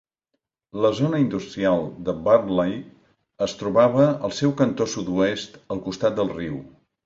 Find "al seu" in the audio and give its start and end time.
4.29-4.57